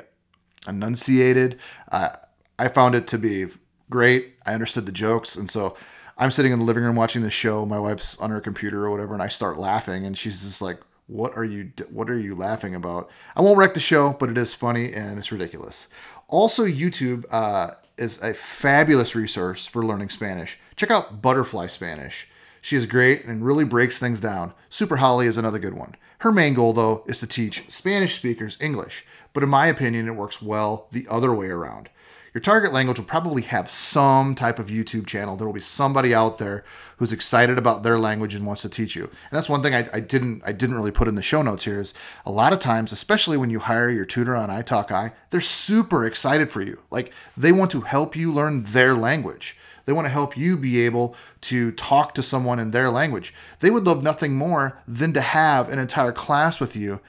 enunciated. 0.67 1.59
Uh, 1.91 2.09
I 2.57 2.67
found 2.67 2.95
it 2.95 3.07
to 3.07 3.17
be 3.17 3.47
great. 3.89 4.35
I 4.45 4.53
understood 4.53 4.85
the 4.85 4.91
jokes, 4.91 5.35
and 5.35 5.49
so 5.49 5.77
I'm 6.17 6.31
sitting 6.31 6.51
in 6.51 6.59
the 6.59 6.65
living 6.65 6.83
room 6.83 6.95
watching 6.95 7.21
the 7.21 7.29
show. 7.29 7.65
My 7.65 7.79
wife's 7.79 8.19
on 8.19 8.29
her 8.29 8.41
computer 8.41 8.85
or 8.85 8.91
whatever, 8.91 9.13
and 9.13 9.23
I 9.23 9.27
start 9.27 9.57
laughing, 9.57 10.05
and 10.05 10.17
she's 10.17 10.43
just 10.43 10.61
like, 10.61 10.79
What 11.07 11.35
are 11.37 11.45
you 11.45 11.71
What 11.89 12.09
are 12.09 12.19
you 12.19 12.35
laughing 12.35 12.75
about? 12.75 13.09
I 13.35 13.41
won't 13.41 13.57
wreck 13.57 13.73
the 13.73 13.79
show, 13.79 14.11
but 14.19 14.29
it 14.29 14.37
is 14.37 14.53
funny 14.53 14.93
and 14.93 15.19
it's 15.19 15.31
ridiculous. 15.31 15.87
Also, 16.27 16.65
YouTube 16.65 17.25
uh, 17.31 17.71
is 17.97 18.21
a 18.21 18.33
fabulous 18.33 19.15
resource 19.15 19.65
for 19.65 19.83
learning 19.83 20.09
Spanish. 20.09 20.59
Check 20.75 20.91
out 20.91 21.21
Butterfly 21.21 21.67
Spanish. 21.67 22.27
She 22.61 22.75
is 22.75 22.85
great 22.85 23.25
and 23.25 23.45
really 23.45 23.63
breaks 23.63 23.99
things 23.99 24.19
down. 24.19 24.53
Super 24.69 24.97
Holly 24.97 25.27
is 25.27 25.37
another 25.37 25.59
good 25.59 25.73
one. 25.73 25.95
Her 26.19 26.31
main 26.31 26.53
goal, 26.53 26.73
though, 26.73 27.03
is 27.07 27.19
to 27.19 27.27
teach 27.27 27.69
Spanish 27.71 28.15
speakers 28.15 28.57
English, 28.59 29.05
but 29.33 29.43
in 29.43 29.49
my 29.49 29.67
opinion, 29.67 30.07
it 30.07 30.15
works 30.15 30.41
well 30.41 30.87
the 30.91 31.07
other 31.09 31.33
way 31.33 31.47
around 31.47 31.89
your 32.33 32.41
target 32.41 32.71
language 32.71 32.99
will 32.99 33.05
probably 33.05 33.41
have 33.43 33.69
some 33.69 34.35
type 34.35 34.59
of 34.59 34.67
YouTube 34.67 35.07
channel. 35.07 35.35
There 35.35 35.47
will 35.47 35.53
be 35.53 35.61
somebody 35.61 36.13
out 36.13 36.37
there 36.37 36.63
who's 36.97 37.11
excited 37.11 37.57
about 37.57 37.83
their 37.83 37.97
language 37.97 38.35
and 38.35 38.45
wants 38.45 38.61
to 38.63 38.69
teach 38.69 38.95
you. 38.95 39.03
And 39.03 39.31
that's 39.31 39.49
one 39.49 39.63
thing 39.63 39.73
I, 39.73 39.89
I 39.91 39.99
didn't 39.99 40.43
I 40.45 40.51
didn't 40.51 40.75
really 40.75 40.91
put 40.91 41.07
in 41.07 41.15
the 41.15 41.21
show 41.21 41.41
notes 41.41 41.63
here 41.63 41.79
is 41.79 41.93
a 42.25 42.31
lot 42.31 42.53
of 42.53 42.59
times, 42.59 42.91
especially 42.91 43.37
when 43.37 43.49
you 43.49 43.59
hire 43.59 43.89
your 43.89 44.05
tutor 44.05 44.35
on 44.35 44.49
iTalki, 44.49 45.11
they're 45.29 45.41
super 45.41 46.05
excited 46.05 46.51
for 46.51 46.61
you. 46.61 46.79
Like 46.91 47.11
they 47.35 47.51
want 47.51 47.71
to 47.71 47.81
help 47.81 48.15
you 48.15 48.31
learn 48.31 48.63
their 48.63 48.93
language. 48.93 49.57
They 49.89 49.93
want 49.93 50.05
to 50.05 50.12
help 50.12 50.38
you 50.38 50.55
be 50.55 50.81
able 50.81 51.15
to 51.41 51.72
talk 51.72 52.13
to 52.13 52.22
someone 52.22 52.60
in 52.60 52.69
their 52.69 52.91
language. 52.91 53.34
They 53.60 53.72
would 53.72 53.86
love 53.86 54.03
nothing 54.03 54.36
more 54.36 54.79
than 54.88 55.13
to 55.13 55.22
have 55.22 55.67
an 55.67 55.79
entire 55.79 56.12
class 56.12 56.60
with 56.60 56.75
you 56.75 57.00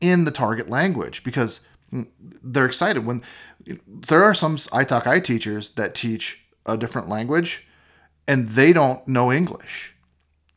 in 0.00 0.24
the 0.24 0.30
target 0.30 0.70
language 0.70 1.22
because 1.22 1.60
mm, 1.92 2.06
they're 2.42 2.64
excited 2.64 3.04
when 3.04 3.22
there 3.86 4.24
are 4.24 4.32
some 4.32 4.56
italki 4.56 5.22
teachers 5.22 5.68
that 5.72 5.94
teach 5.94 6.46
a 6.64 6.78
different 6.78 7.10
language 7.10 7.68
and 8.26 8.48
they 8.48 8.72
don't 8.72 9.06
know 9.06 9.30
English, 9.30 9.94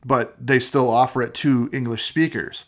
but 0.06 0.34
they 0.40 0.60
still 0.60 0.88
offer 0.88 1.20
it 1.20 1.34
to 1.34 1.68
English 1.70 2.06
speakers. 2.06 2.64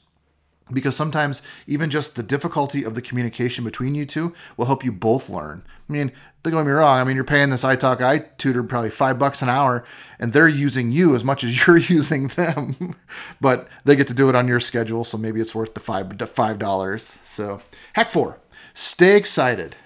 Because 0.73 0.97
sometimes 0.97 1.43
even 1.67 1.91
just 1.91 2.17
the 2.17 2.25
difficulty 2.25 2.83
of 2.83 2.97
the 2.97 3.03
communication 3.03 3.65
between 3.65 3.95
you 3.95 4.05
two 4.05 4.35
will 4.57 4.67
help 4.67 4.85
you 4.85 4.91
both 4.91 5.29
learn. 5.29 5.63
I 5.89 5.93
mean, 5.93 6.11
don't 6.43 6.53
get 6.53 6.67
me 6.67 6.73
wrong. 6.73 6.99
I 6.99 7.05
mean, 7.05 7.15
you're 7.15 7.25
paying 7.25 7.51
this 7.51 7.63
italki 7.63 8.27
tutor 8.37 8.65
probably 8.65 8.91
five 8.91 9.19
bucks 9.19 9.43
an 9.43 9.49
hour, 9.49 9.85
and 10.19 10.33
they're 10.33 10.49
using 10.49 10.91
you 10.91 11.15
as 11.15 11.23
much 11.23 11.45
as 11.45 11.67
you're 11.67 11.79
using 11.79 12.29
them. 12.29 12.97
but 13.41 13.69
they 13.85 13.95
get 13.95 14.09
to 14.09 14.15
do 14.15 14.29
it 14.29 14.35
on 14.35 14.49
your 14.49 14.61
schedule, 14.61 15.05
so 15.05 15.17
maybe 15.17 15.41
it's 15.41 15.55
worth 15.55 15.75
the 15.75 15.81
five 15.81 16.13
five 16.29 16.59
dollars. 16.59 17.21
So, 17.25 17.63
hack 17.93 18.11
four: 18.11 18.41
stay 18.75 19.17
excited 19.17 19.77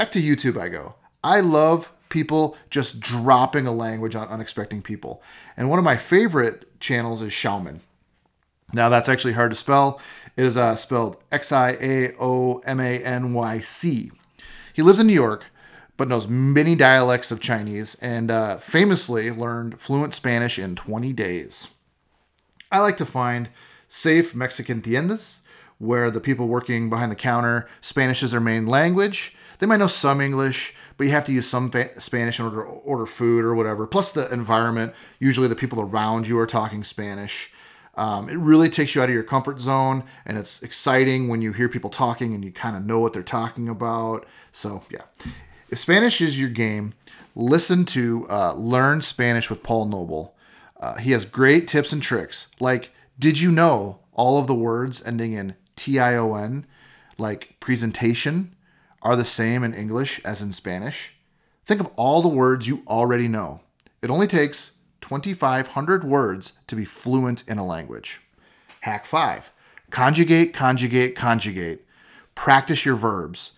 back 0.00 0.10
to 0.10 0.22
YouTube 0.22 0.58
I 0.58 0.70
go. 0.70 0.94
I 1.22 1.40
love 1.40 1.92
people 2.08 2.56
just 2.70 3.00
dropping 3.00 3.66
a 3.66 3.72
language 3.72 4.14
on 4.14 4.28
unexpected 4.28 4.82
people. 4.82 5.22
And 5.58 5.68
one 5.68 5.78
of 5.78 5.84
my 5.84 5.98
favorite 5.98 6.80
channels 6.80 7.20
is 7.20 7.32
Xiaoman. 7.32 7.80
Now 8.72 8.88
that's 8.88 9.10
actually 9.10 9.34
hard 9.34 9.50
to 9.50 9.56
spell. 9.56 10.00
It 10.36 10.44
is 10.44 10.56
uh, 10.56 10.76
spelled 10.76 11.16
X 11.30 11.52
I 11.52 11.70
A 11.80 12.14
O 12.18 12.58
M 12.64 12.80
A 12.80 12.98
N 13.02 13.34
Y 13.34 13.60
C. 13.60 14.10
He 14.72 14.82
lives 14.82 15.00
in 15.00 15.06
New 15.06 15.12
York, 15.12 15.46
but 15.96 16.08
knows 16.08 16.28
many 16.28 16.74
dialects 16.74 17.30
of 17.30 17.40
Chinese 17.40 17.96
and 17.96 18.30
uh, 18.30 18.56
famously 18.58 19.30
learned 19.30 19.80
fluent 19.80 20.14
Spanish 20.14 20.58
in 20.58 20.76
20 20.76 21.12
days. 21.12 21.68
I 22.72 22.78
like 22.78 22.96
to 22.98 23.06
find 23.06 23.48
safe 23.88 24.34
Mexican 24.34 24.80
tiendas 24.80 25.40
where 25.78 26.10
the 26.10 26.20
people 26.20 26.46
working 26.46 26.88
behind 26.88 27.10
the 27.10 27.16
counter, 27.16 27.68
Spanish 27.80 28.22
is 28.22 28.30
their 28.30 28.40
main 28.40 28.66
language, 28.66 29.34
they 29.60 29.66
might 29.66 29.76
know 29.76 29.86
some 29.86 30.22
English, 30.22 30.74
but 30.96 31.04
you 31.04 31.10
have 31.10 31.26
to 31.26 31.32
use 31.32 31.46
some 31.46 31.70
fa- 31.70 32.00
Spanish 32.00 32.38
in 32.38 32.46
order 32.46 32.64
to 32.64 32.68
order 32.68 33.06
food 33.06 33.44
or 33.44 33.54
whatever. 33.54 33.86
Plus 33.86 34.10
the 34.10 34.30
environment. 34.32 34.94
Usually 35.18 35.48
the 35.48 35.54
people 35.54 35.80
around 35.80 36.26
you 36.26 36.38
are 36.38 36.46
talking 36.46 36.82
Spanish. 36.82 37.52
Um, 38.00 38.30
it 38.30 38.38
really 38.38 38.70
takes 38.70 38.94
you 38.94 39.02
out 39.02 39.10
of 39.10 39.14
your 39.14 39.22
comfort 39.22 39.60
zone, 39.60 40.04
and 40.24 40.38
it's 40.38 40.62
exciting 40.62 41.28
when 41.28 41.42
you 41.42 41.52
hear 41.52 41.68
people 41.68 41.90
talking 41.90 42.32
and 42.34 42.42
you 42.42 42.50
kind 42.50 42.74
of 42.74 42.82
know 42.82 42.98
what 42.98 43.12
they're 43.12 43.22
talking 43.22 43.68
about. 43.68 44.26
So 44.52 44.82
yeah, 44.88 45.02
if 45.68 45.78
Spanish 45.78 46.22
is 46.22 46.40
your 46.40 46.48
game, 46.48 46.94
listen 47.36 47.84
to 47.84 48.26
uh, 48.30 48.54
Learn 48.54 49.02
Spanish 49.02 49.50
with 49.50 49.62
Paul 49.62 49.84
Noble. 49.84 50.34
Uh, 50.80 50.94
he 50.94 51.10
has 51.12 51.26
great 51.26 51.68
tips 51.68 51.92
and 51.92 52.02
tricks. 52.02 52.48
Like, 52.58 52.90
did 53.18 53.38
you 53.38 53.52
know 53.52 53.98
all 54.14 54.38
of 54.38 54.46
the 54.46 54.54
words 54.54 55.04
ending 55.04 55.34
in 55.34 55.56
T 55.76 56.00
I 56.00 56.16
O 56.16 56.34
N, 56.36 56.64
like 57.18 57.60
presentation, 57.60 58.56
are 59.02 59.14
the 59.14 59.26
same 59.26 59.62
in 59.62 59.74
English 59.74 60.22
as 60.24 60.40
in 60.40 60.54
Spanish? 60.54 61.16
Think 61.66 61.82
of 61.82 61.90
all 61.96 62.22
the 62.22 62.28
words 62.28 62.66
you 62.66 62.82
already 62.88 63.28
know. 63.28 63.60
It 64.00 64.08
only 64.08 64.26
takes 64.26 64.78
2,500 65.00 66.04
words 66.04 66.54
to 66.66 66.76
be 66.76 66.84
fluent 66.84 67.46
in 67.48 67.58
a 67.58 67.66
language. 67.66 68.20
Hack 68.80 69.04
5 69.06 69.50
Conjugate, 69.90 70.54
conjugate, 70.54 71.16
conjugate. 71.16 71.84
Practice 72.34 72.84
your 72.84 72.96
verbs. 72.96 73.52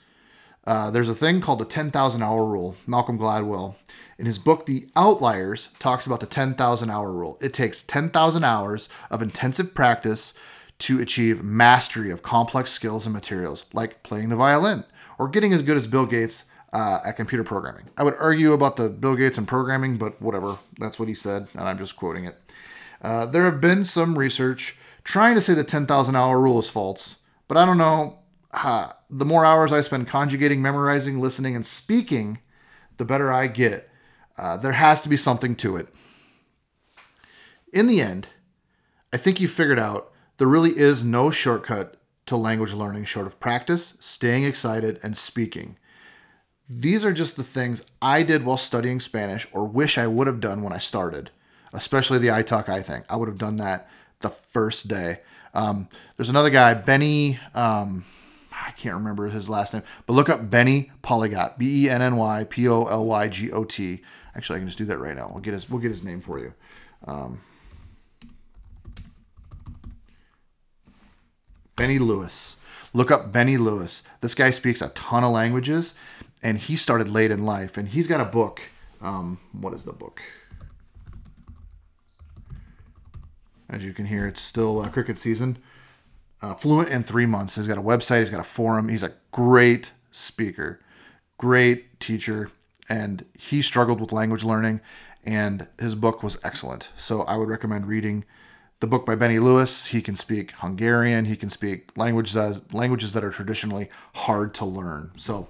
Uh, 0.65 0.91
there's 0.91 1.09
a 1.09 1.15
thing 1.15 1.41
called 1.41 1.59
the 1.59 1.65
10,000 1.65 2.23
hour 2.23 2.45
rule. 2.45 2.77
Malcolm 2.87 3.19
Gladwell, 3.19 3.75
in 4.19 4.27
his 4.27 4.39
book 4.39 4.65
The 4.67 4.89
Outliers, 4.97 5.69
talks 5.79 6.07
about 6.07 6.21
the 6.21 6.27
10,000 6.27 6.91
hour 6.91 7.13
rule. 7.13 7.39
It 7.41 7.53
takes 7.53 7.83
10,000 7.83 8.45
hours 8.45 8.89
of 9.11 9.21
intensive 9.21 9.75
practice 9.75 10.35
to 10.79 11.01
achieve 11.01 11.43
mastery 11.43 12.11
of 12.11 12.23
complex 12.23 12.73
skills 12.73 13.07
and 13.07 13.13
materials, 13.13 13.67
like 13.73 14.03
playing 14.03 14.31
the 14.31 14.37
violin, 14.37 14.85
or 15.19 15.29
getting 15.29 15.53
as 15.53 15.63
good 15.63 15.77
as 15.77 15.87
Bill 15.87 16.07
Gates 16.07 16.47
uh, 16.73 17.01
at 17.05 17.17
computer 17.17 17.45
programming. 17.45 17.91
I 17.97 18.03
would 18.03 18.17
argue 18.19 18.53
about 18.53 18.77
the 18.77 18.89
Bill 18.89 19.15
Gates 19.15 19.39
and 19.39 19.47
programming, 19.47 19.99
but 19.99 20.21
whatever. 20.21 20.59
That's 20.79 20.99
what 20.99 21.09
he 21.09 21.15
said, 21.15 21.49
and 21.55 21.63
I'm 21.63 21.79
just 21.79 21.97
quoting 21.97 22.25
it. 22.25 22.37
Uh, 23.01 23.27
there 23.27 23.45
have 23.45 23.61
been 23.61 23.85
some 23.85 24.19
research 24.19 24.77
trying 25.05 25.35
to 25.35 25.41
say 25.41 25.55
the 25.55 25.65
10,000 25.65 26.17
hour 26.17 26.41
rule 26.41 26.59
is 26.59 26.71
false, 26.71 27.17
but 27.49 27.57
I 27.57 27.65
don't 27.65 27.79
know. 27.79 28.19
Uh, 28.53 28.93
the 29.11 29.25
more 29.25 29.45
hours 29.45 29.73
I 29.73 29.81
spend 29.81 30.09
conjugating, 30.09 30.63
memorizing, 30.63 31.21
listening, 31.21 31.57
and 31.57 31.67
speaking, 31.67 32.39
the 32.97 33.05
better 33.05 33.33
I 33.33 33.47
get. 33.47 33.89
Uh, 34.37 34.57
there 34.57 34.73
has 34.73 35.01
to 35.03 35.09
be 35.09 35.17
something 35.17 35.55
to 35.57 35.77
it. 35.77 35.89
In 37.73 37.87
the 37.87 38.01
end, 38.01 38.29
I 39.13 39.17
think 39.17 39.41
you 39.41 39.49
figured 39.49 39.79
out 39.79 40.13
there 40.39 40.47
really 40.47 40.77
is 40.77 41.05
no 41.05 41.31
shortcut 41.31 41.97
to 42.27 42.37
language 42.37 42.73
learning 42.73 43.05
short 43.05 43.27
of 43.27 43.41
practice, 43.41 43.97
staying 44.01 44.45
excited, 44.45 44.99
and 45.03 45.17
speaking. 45.17 45.77
These 46.81 47.05
are 47.05 47.13
just 47.13 47.37
the 47.37 47.45
things 47.45 47.85
I 48.01 48.23
did 48.23 48.45
while 48.45 48.57
studying 48.57 48.99
Spanish 49.01 49.47
or 49.53 49.67
wish 49.67 49.99
I 49.99 50.07
would 50.07 50.27
have 50.27 50.41
done 50.41 50.63
when 50.63 50.73
I 50.73 50.79
started, 50.79 51.31
especially 51.73 52.19
the 52.19 52.31
"I 52.31 52.43
thing. 52.43 53.05
I 53.11 53.17
would 53.17 53.29
have 53.29 53.39
done 53.39 53.57
that 53.57 53.89
the 54.21 54.31
first 54.31 54.89
day. 54.89 55.21
Um, 55.55 55.89
there's 56.17 56.31
another 56.31 56.51
guy, 56.51 56.75
Benny. 56.75 57.39
Um, 57.55 58.05
I 58.53 58.71
can't 58.71 58.95
remember 58.95 59.29
his 59.29 59.49
last 59.49 59.75
name, 59.75 59.83
but 60.07 60.15
look 60.15 60.29
up 60.29 60.49
Benny 60.49 60.91
Polygot, 61.03 61.59
B 61.59 61.85
E 61.85 61.91
N 61.91 62.01
N 62.01 62.17
Y 62.17 62.45
P 62.49 62.69
O 62.69 62.85
L 62.85 63.05
Y 63.05 63.29
G 63.29 63.53
O 63.53 63.65
T. 63.65 64.03
Actually, 64.35 64.57
I 64.57 64.59
can 64.61 64.69
just 64.69 64.79
do 64.79 64.87
that 64.87 64.99
right 64.99 65.17
now. 65.17 65.31
We'll 65.33 65.43
get 65.43 65.53
his 65.55 65.69
we'll 65.69 65.81
get 65.81 65.91
his 65.91 66.05
name 66.05 66.21
for 66.21 66.39
you. 66.39 66.55
Um, 67.07 67.41
Benny 71.77 71.99
Lewis. 71.99 72.59
Look 72.95 73.11
up 73.11 73.33
Benny 73.33 73.57
Lewis. 73.57 74.03
This 74.21 74.35
guy 74.35 74.51
speaks 74.51 74.83
a 74.83 74.91
ton 74.91 75.25
of 75.25 75.33
languages, 75.33 75.95
and 76.43 76.59
he 76.59 76.77
started 76.77 77.09
late 77.09 77.31
in 77.31 77.45
life. 77.45 77.77
And 77.77 77.89
he's 77.89 78.07
got 78.07 78.21
a 78.21 78.25
book. 78.25 78.61
Um, 79.01 79.39
what 79.53 79.73
is 79.75 79.85
the 79.85 79.93
book? 79.93 80.21
As 83.69 83.85
you 83.85 83.93
can 83.93 84.07
hear, 84.07 84.27
it's 84.27 84.43
still 84.43 84.81
uh, 84.81 84.89
cricket 84.89 85.19
season. 85.19 85.59
Uh, 86.43 86.55
fluent 86.55 86.89
in 86.89 87.03
three 87.03 87.27
months. 87.27 87.57
He's 87.57 87.69
got 87.69 87.79
a 87.79 87.83
website. 87.83 88.19
He's 88.19 88.31
got 88.31 88.41
a 88.41 88.45
forum. 88.45 88.89
He's 88.89 89.03
a 89.03 89.13
great 89.31 89.93
speaker, 90.11 90.81
great 91.39 92.01
teacher, 92.01 92.51
and 92.89 93.25
he 93.39 93.63
struggled 93.63 94.01
with 94.01 94.13
language 94.13 94.45
learning. 94.45 94.81
And 95.25 95.69
his 95.79 95.95
book 95.95 96.23
was 96.23 96.39
excellent. 96.43 96.91
So 96.97 97.23
I 97.23 97.37
would 97.37 97.49
recommend 97.49 97.87
reading 97.87 98.25
the 98.81 98.89
book 98.89 99.07
by 99.07 99.15
Benny 99.15 99.39
Lewis. 99.39 99.87
He 99.87 100.03
can 100.03 100.17
speak 100.17 100.51
Hungarian. 100.57 101.27
He 101.27 101.37
can 101.37 101.49
speak 101.49 101.97
languages 101.97 102.61
languages 102.73 103.13
that 103.13 103.23
are 103.23 103.31
traditionally 103.31 103.89
hard 104.15 104.53
to 104.55 104.65
learn. 104.65 105.13
So 105.17 105.49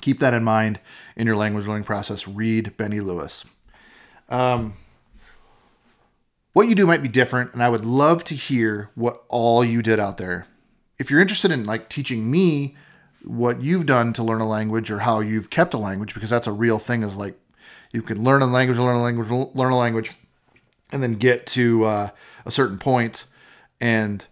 keep 0.00 0.18
that 0.20 0.34
in 0.34 0.44
mind 0.44 0.80
in 1.16 1.26
your 1.26 1.36
language 1.36 1.66
learning 1.66 1.84
process. 1.84 2.26
Read 2.28 2.76
Benny 2.76 3.00
Lewis. 3.00 3.44
Um, 4.28 4.74
what 6.52 6.68
you 6.68 6.74
do 6.74 6.86
might 6.86 7.02
be 7.02 7.08
different, 7.08 7.52
and 7.52 7.62
I 7.62 7.68
would 7.68 7.84
love 7.84 8.24
to 8.24 8.34
hear 8.34 8.90
what 8.94 9.24
all 9.28 9.64
you 9.64 9.82
did 9.82 10.00
out 10.00 10.16
there. 10.16 10.46
If 10.98 11.10
you're 11.10 11.20
interested 11.20 11.50
in 11.50 11.64
like 11.64 11.88
teaching 11.88 12.30
me 12.30 12.76
what 13.22 13.60
you've 13.60 13.86
done 13.86 14.12
to 14.14 14.22
learn 14.22 14.40
a 14.40 14.48
language 14.48 14.90
or 14.90 15.00
how 15.00 15.20
you've 15.20 15.50
kept 15.50 15.74
a 15.74 15.78
language, 15.78 16.14
because 16.14 16.30
that's 16.30 16.46
a 16.46 16.52
real 16.52 16.78
thing. 16.78 17.02
Is 17.02 17.16
like 17.16 17.38
you 17.92 18.02
can 18.02 18.24
learn 18.24 18.42
a 18.42 18.46
language, 18.46 18.78
learn 18.78 18.96
a 18.96 19.02
language, 19.02 19.30
learn 19.54 19.72
a 19.72 19.78
language, 19.78 20.12
and 20.92 21.02
then 21.02 21.14
get 21.14 21.46
to 21.48 21.84
uh, 21.84 22.08
a 22.44 22.50
certain 22.50 22.78
point 22.78 23.24
and 23.80 24.24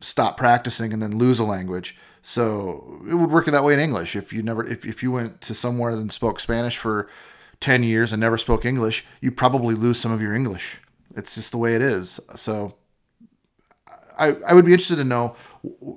stop 0.00 0.36
practicing 0.36 0.92
and 0.92 1.02
then 1.02 1.16
lose 1.16 1.38
a 1.38 1.44
language. 1.44 1.96
So 2.22 3.02
it 3.08 3.14
would 3.14 3.30
work 3.30 3.48
in 3.48 3.52
that 3.52 3.64
way 3.64 3.74
in 3.74 3.80
English. 3.80 4.14
If 4.14 4.32
you 4.32 4.42
never, 4.42 4.64
if, 4.64 4.86
if 4.86 5.02
you 5.02 5.10
went 5.10 5.40
to 5.42 5.54
somewhere 5.54 5.90
and 5.90 6.12
spoke 6.12 6.38
Spanish 6.38 6.78
for 6.78 7.10
10 7.60 7.82
years 7.82 8.12
and 8.12 8.20
never 8.20 8.38
spoke 8.38 8.64
English, 8.64 9.04
you 9.20 9.32
probably 9.32 9.74
lose 9.74 10.00
some 10.00 10.12
of 10.12 10.22
your 10.22 10.32
English. 10.32 10.80
It's 11.16 11.34
just 11.34 11.50
the 11.50 11.58
way 11.58 11.74
it 11.74 11.82
is. 11.82 12.20
So 12.36 12.76
I, 14.16 14.36
I 14.46 14.54
would 14.54 14.64
be 14.64 14.72
interested 14.72 14.96
to 14.96 15.04
know 15.04 15.34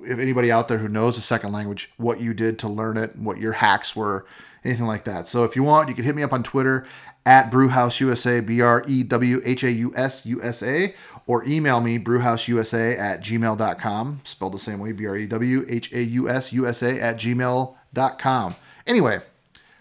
if 0.02 0.18
anybody 0.18 0.50
out 0.50 0.68
there 0.68 0.78
who 0.78 0.88
knows 0.88 1.16
a 1.16 1.20
second 1.20 1.52
language, 1.52 1.92
what 1.96 2.20
you 2.20 2.34
did 2.34 2.58
to 2.60 2.68
learn 2.68 2.96
it, 2.96 3.16
what 3.16 3.38
your 3.38 3.52
hacks 3.52 3.94
were, 3.94 4.26
anything 4.64 4.86
like 4.86 5.04
that. 5.04 5.28
So 5.28 5.44
if 5.44 5.54
you 5.54 5.62
want, 5.62 5.88
you 5.88 5.94
can 5.94 6.04
hit 6.04 6.14
me 6.14 6.22
up 6.22 6.32
on 6.32 6.42
Twitter 6.42 6.86
at 7.24 7.50
Brewhaus 7.50 8.00
USA, 8.00 8.40
B 8.40 8.60
R 8.60 8.84
E 8.86 9.02
W 9.02 9.42
H 9.44 9.64
A 9.64 9.72
U 9.72 9.92
S 9.96 10.26
U 10.26 10.42
S 10.42 10.62
A, 10.62 10.94
or 11.26 11.44
email 11.44 11.80
me 11.80 11.98
brewhaususa 11.98 12.98
at 12.98 13.20
gmail.com, 13.20 14.20
spelled 14.24 14.54
the 14.54 14.58
same 14.58 14.78
way, 14.78 14.92
B 14.92 15.06
R 15.06 15.16
E 15.16 15.26
W 15.26 15.66
H 15.68 15.92
A 15.92 16.02
U 16.02 16.28
S 16.28 16.52
U 16.52 16.66
S 16.66 16.82
A 16.82 17.00
at 17.00 17.16
gmail.com. 17.16 18.54
Anyway, 18.86 19.20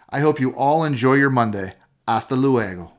I 0.10 0.20
hope 0.20 0.40
you 0.40 0.52
all 0.56 0.84
enjoy 0.84 1.14
your 1.14 1.30
Monday. 1.30 1.74
Hasta 2.08 2.36
luego. 2.36 2.95